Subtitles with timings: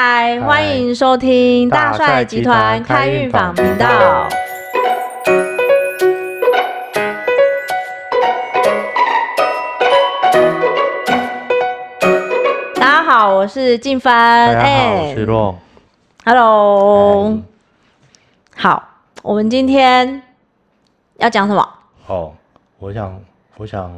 [0.00, 4.28] 嗨，欢迎收听大帅集团开运坊频道。
[12.76, 14.12] 大家好，我是静芬。
[14.12, 15.58] 大家好，我是洛。
[16.24, 17.42] Hello。
[18.54, 18.88] 好，
[19.24, 20.22] 我们今天
[21.16, 21.68] 要讲什么？
[22.06, 22.32] 哦，
[22.78, 23.20] 我想，
[23.56, 23.92] 我想，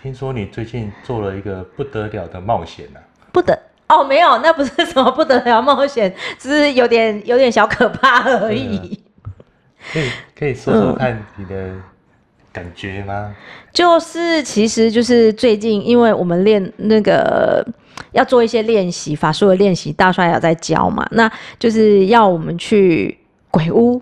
[0.00, 3.00] 听说你最近做了一个不得了的冒险啊呢、
[3.32, 9.00] 不得哦，没有，那不是什么不得了冒险，只是有点有点小可怕而已。
[9.92, 11.74] 可以可以说说看你的
[12.52, 13.34] 感觉吗？
[13.72, 17.66] 就是其实就是最近，因为我们练那个
[18.12, 23.18] 要做一些练习，法术的练习，大帅也在教嘛，那就是要我们去
[23.50, 24.00] 鬼屋。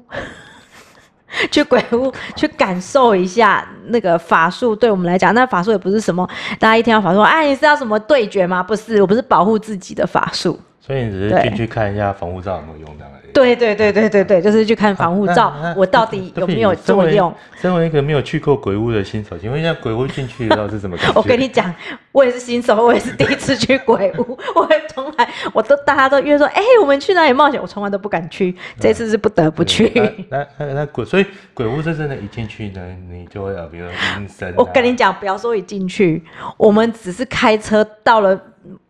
[1.50, 8.62] 去鬼屋去感受一下那个法术，对我们来讲，那法术也不是什么大家一听到法术，哎，你是要什么对决吗？
[8.62, 10.58] 不是，我不是保护自己的法术。
[10.88, 13.30] 所以你只是进去看一下防护罩有没有用这样而已。
[13.30, 17.32] 对对对对对对，就是去看防护罩我到底有没有作用？
[17.60, 21.12] 身为一个没有去过鬼屋的新手，请问一下，鬼屋进去的时候是什么感觉？
[21.14, 21.72] 我跟你讲，
[22.10, 29.92] 我也是新手，我也是第一次去鬼屋，我也从来我都大家都约说，哎、我们去哪里冒险，我从来都不敢去，这次是不得不去。
[30.30, 34.54] 那那那那鬼，所以鬼屋是真的，一进去呢，你就会有比如说阴森、啊。
[34.56, 36.24] 我跟你讲，不要说一进去，
[36.56, 38.40] 我们只是开车到了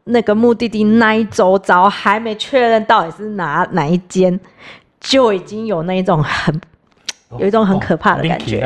[0.05, 4.39] 那个目的地那一周遭，还没确认到底是哪哪一间，
[5.01, 6.61] 就已经有那一种很，
[7.39, 8.61] 有一种很可怕的感觉！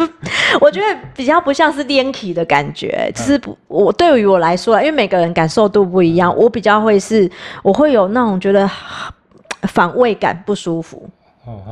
[0.60, 7.30] 我觉得比较不像是 Linky 的感觉，就是不，我对于我来说啊，因为每个人感受度不一样，我比较会是，
[7.62, 8.68] 我会有那种觉得
[9.62, 11.08] 反胃感不舒服，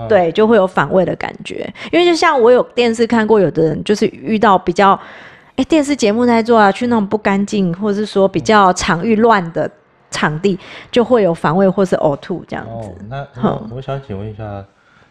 [0.08, 1.72] 对，就会有反胃的感觉。
[1.90, 4.98] 因为就像我有电视看过，有的人就是遇到比较，
[5.58, 9.68] 哎，电视节目在做啊，去那种不干净或者是说比较场域乱的
[10.08, 10.56] 场地，
[10.88, 14.64] 就会有反胃或是呕吐这样子哦。，那哼那我想请问一下，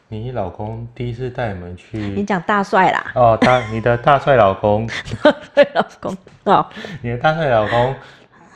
[0.07, 4.87] 你老公第一次带你们去你讲大帅啦，哦，大你的大帅老公，
[5.53, 6.15] 对，老公
[6.45, 6.65] 哦。
[7.01, 7.93] 你的大帅老公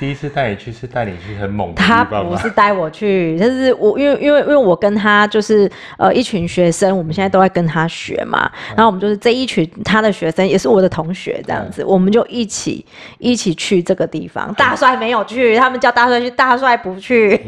[0.01, 2.03] 第一次带你去是带你去很猛的他？
[2.03, 12.83] 不是带我去，就是我因为因为因为我跟他就是呃一群学生，我们现在都在跟他学嘛，然后我们就是这一群他的学生也是我的同学这样子，我们就一起
[13.19, 14.51] 一起去这个地方。
[14.55, 17.39] 大帅没有去，他们叫大帅去，大帅不去，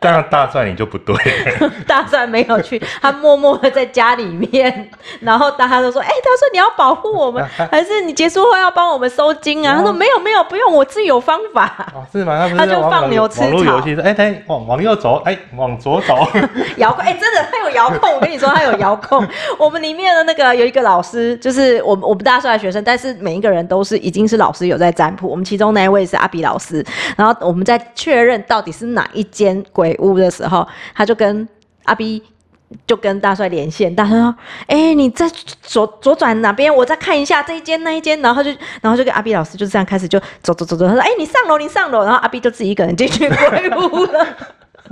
[0.00, 1.14] 这样大帅你就不对，
[1.86, 9.76] 大帅没有去，他默默的在家里面，然后大家都说，哎、他说你要保护我们，还是你结束后要帮我们收金啊？
[9.76, 11.86] 他说没有没有，不用，我自己有方法。
[11.94, 12.48] 哦是吗？
[12.56, 16.14] 他 就放牛吃网络草游戏说，哎他往往右走，哎往左走，
[16.78, 18.14] 遥控，哎、真的，他有遥控。
[18.14, 19.26] 我跟你说，他有遥控。
[19.58, 25.28] 我们里面的那个有一个老师，就是我们我们大帅的学生，但是每一个人都是已经是老师有在占卜。
[25.28, 26.84] 我们其中那一位是阿比老师，
[27.16, 31.48] 然后我们在确认到底是哪一间鬼鬼屋的时候，他就跟
[31.84, 32.22] 阿 B。
[32.86, 34.34] 就跟大帅连线，大帅说
[34.68, 35.26] ：“哎、你在
[35.62, 36.76] 左左转哪边？
[36.76, 38.50] 我再看一下这一间那一间。”然后就，
[38.82, 40.86] 然后就跟阿 B 老师就这样开始就走走走走。
[40.86, 44.26] 他说：“哎、你上楼，你上楼。”然后阿 B 就自己一个人进去鬼屋了。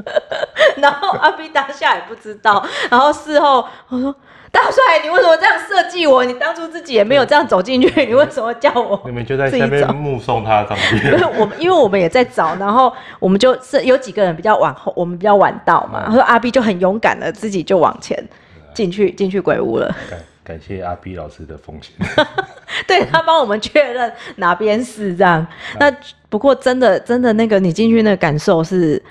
[0.81, 4.17] 然后阿 B 当下也不知道，然后事后我说
[4.57, 6.25] ：“大帅，你为什么这样设计我？
[6.25, 11.13] 你当初自己也没有这样走进去， 你为什么叫我你们就在下面目送他上去因。
[11.13, 18.27] 为我们因为我们也在找，然后我们就是有几个人比较晚后，我们比较晚到嘛，嗯他说阿 B 就很勇敢的自己就往前
[18.73, 21.95] 进去进去鬼屋了，感感谢阿 B 老师的奉献。
[22.87, 25.47] 对他帮我们确认哪边是这样。
[25.79, 25.93] 那
[26.29, 29.03] 不过真的真的那个你进去那个感受是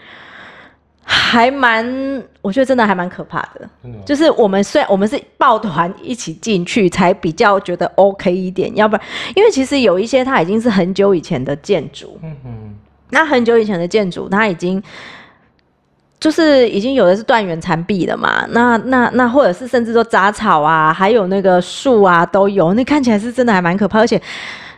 [1.18, 1.84] 还蛮，
[2.42, 3.68] 我觉得真的还蛮可怕的。
[3.82, 4.04] 真的吗？
[4.06, 9.06] 就是我们虽然我们是抱团一起进去，才比较觉得 OK 一点，要不然
[9.36, 12.76] 因为其实有一些它已经是很久以前的建筑，嗯嗯，
[13.10, 14.82] 那很久以前的建筑，它已经
[16.20, 24.22] 就是已经有的是断垣残壁了嘛，那那那或者是甚至说杂草啊，还有那个树啊都有，那看起来是真的还蛮可怕，而且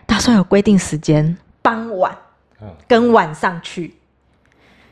[0.05, 2.15] 他说有规定时间，傍晚
[2.61, 2.67] 嗯。
[2.87, 3.93] 跟晚上去。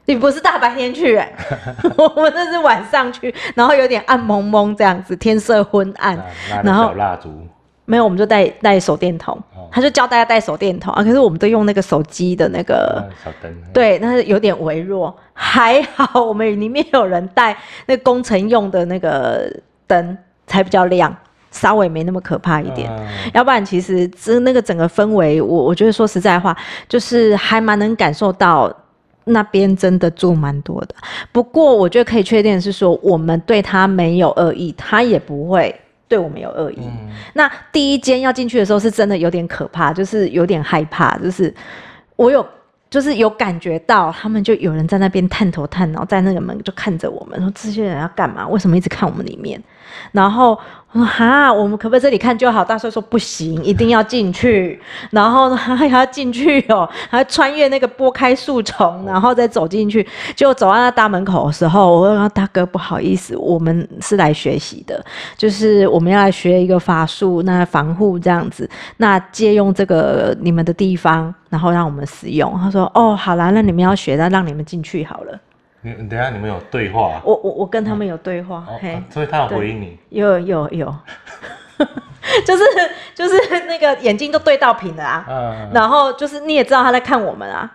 [0.06, 1.36] 你不是大白天去、欸，
[1.98, 6.18] 我们那是晚上去，然后有点暗蒙蒙这样子，天色昏暗，
[6.64, 7.30] 然后蜡烛，
[7.86, 17.58] 没有，我们就带带手电筒，哦他就教大家带手电筒啊，可是我们都用那个手机的那个那小灯，对，那是有点微弱，还好我们里面有人带
[17.88, 19.52] 那工程用的那个
[19.88, 20.18] 灯，
[20.48, 21.14] 才比较亮，
[21.52, 22.90] 稍微没那么可怕一点。
[22.92, 26.56] 嗯要不然，其实这那个整个氛围，我我觉得说实在话，
[26.88, 28.74] 就是还蛮能感受到
[29.26, 30.96] 那边真的住蛮多的。
[31.32, 35.76] 不过，我觉得可以确定的是说，我们对他没有恶意，他也不会
[36.08, 36.78] 对我们有恶意。
[36.80, 41.54] 嗯那第一间要进去的时候，是真的有点可怕，就是有点害怕，就是
[42.16, 42.46] 我有
[42.90, 48.48] 就是有感觉到，他们就有人在那边探头探脑，在那个门就看着我们，说这些人要干嘛？
[48.48, 49.62] 为什么一直看我们里面？
[50.12, 50.58] 然后
[50.92, 52.66] 我说哈，我们可不可以这里看就好？
[52.66, 54.80] 大帅说不行，一定要进去。
[55.12, 60.06] 然后呢，还要进去哦，还穿越那个拨开树丛，然后再走进去。
[60.36, 65.04] 就走到那大门口的时候，我说大哥不好意思，我们是来学习的，
[65.38, 72.54] 就是我们要来学一个法术，那防护这样子，那借用这个你们的地方，然后让我们使用。
[72.60, 75.40] 他说哦，好啦，那你们要学，那让你们进去好了。
[75.82, 77.22] 你等下你们有对话？
[77.24, 79.98] 我我我跟他们有对话，嗯嘿，所以他有回应你。
[80.10, 80.94] 有有有，
[82.46, 82.64] 就是
[83.14, 83.36] 就是
[83.68, 87.72] 那个眼睛都对到平了啊，嗯，然后就是你也知道他在看我们啊，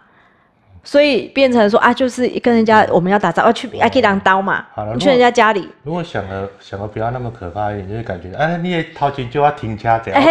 [0.82, 10.22] 所以变成说啊，就是跟人家我们要打招呼，要去要去当刀嘛好了，你去人家家里，如果想的想的不要那么可怕一点，就是感觉哎，你也掏钱就要停车这样，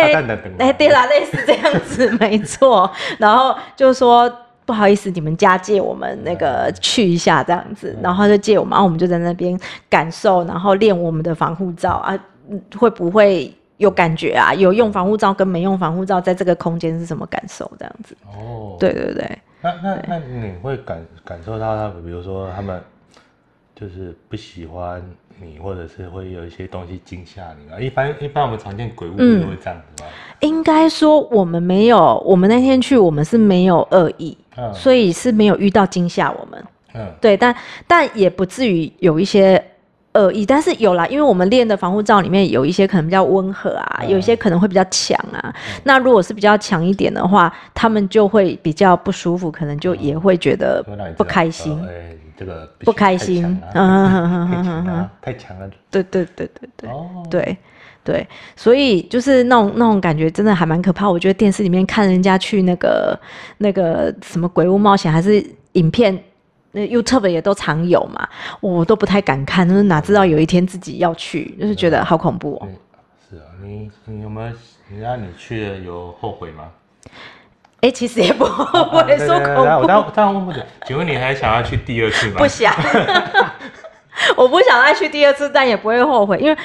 [0.59, 4.31] 哎对啦， 类似这样子， 没错，然后就说。
[4.65, 9.59] 不好意思，你们家借我们那个去一下这样子，然后就借我们，然后我们就在那边
[9.89, 12.15] 感受，然后练我们的防护罩啊，
[12.51, 14.53] 嗯会不会有感觉啊？
[14.53, 17.69] 有用防护罩跟没用防护罩在这个空间是什么感受？
[17.79, 22.81] 这样子，哦，对对对，那那那你会感感受到他们，比如说他们
[23.73, 25.01] 就是不喜欢
[25.41, 27.79] 你，或者是会有一些东西惊吓你吗？
[27.79, 30.09] 一般一般我们常见鬼屋不嗯是会这样子吗？
[30.41, 36.63] 应该说我们没有，我们那天去我们是没有恶意，嗯所以是没有遇到惊吓我们。
[36.93, 37.55] 嗯对，但
[37.87, 39.63] 但也不至于有一些
[40.13, 45.53] 恶意，但是有啦，因为我们练的防护罩里面有一些可能比较温和啊，嗯有一些可能会比较强啊。
[45.83, 50.83] 那如果是比较强一点的话，他们就会比较不舒服，可能就也会觉得
[51.17, 51.79] 不开心。
[51.83, 55.69] 呃哎，这个不开心太强了嗯哼哼哼太强哼了，太强了。
[55.91, 56.89] 对对对对对。
[56.89, 57.57] 哦，对
[58.03, 61.07] 对，所以就是那种那种感觉，真的还蛮可怕。
[61.07, 63.19] 我觉得电视里面看人家去那个
[63.59, 66.17] 那个什么鬼屋冒险，还是影片，
[66.71, 68.27] 那 YouTube 也都常有嘛，
[68.61, 72.67] 我都不太敢看，就是哪知道有一天自己要去，就是觉得好恐怖哦。
[73.31, 74.53] 对，是啊，你你有没有？
[74.91, 76.69] 你让你去了有后悔吗？
[77.81, 82.35] 哎、其实也不 会对对说恐怖，当当然问不得，请问你还想要去第二次吗？
[82.39, 82.73] 不想，
[84.37, 86.57] 我不想再去第二次，但也不会后悔，因为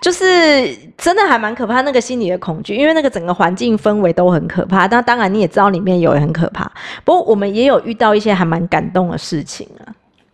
[0.00, 4.86] 就是真的还蛮可怕，那个心理的恐惧，因为那个整个环境氛围都很可怕。
[4.86, 6.70] 那当然你也知道里面有也很可怕，
[7.04, 9.92] 不过我们也有遇到一些还蛮感动的事情啊。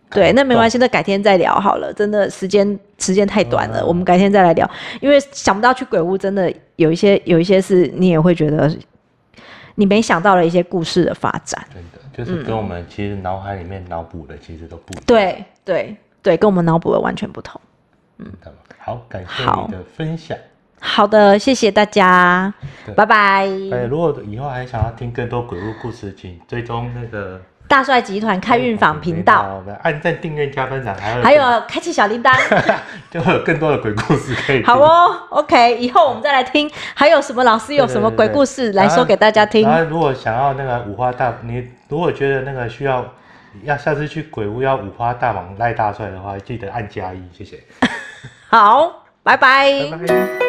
[0.09, 1.91] 对，那没关系，那改天再聊好了。
[1.91, 4.69] 真的时间时间太短了，嗯我们改天再来聊。
[5.01, 8.73] 因为想不到去鬼屋，真的有一些有一些是你也会觉得
[9.75, 11.61] 你没想到的一些故事的发展。
[11.73, 15.03] 真的就是跟我们其实脑海里面脑补的其实都不一样。
[15.05, 17.59] 对对对，跟我们脑补的完全不同。
[18.19, 18.31] 嗯
[18.79, 20.37] 好，感谢你的分享。
[20.79, 22.53] 好的，谢谢大家，
[22.95, 23.47] 拜拜。
[23.71, 32.31] 哎，如果以后还想要听更多鬼屋故事，请追踪那个大帅集团开运坊频道，我们按赞、订阅、加分享，还有还有开启小铃铛。
[33.11, 34.63] 就会有更多的鬼故事可以。
[34.63, 39.77] 好哦，OK，以后我们再来听，还有什么老师有什么鬼故事来说给大家听然。
[39.77, 43.03] 后如果想要那个五花大，你如果觉得那个需要
[43.63, 47.63] 要下次去鬼屋要五花大绑赖大帅的话，记得按加一，谢谢，
[48.49, 50.46] 好，拜拜拜拜。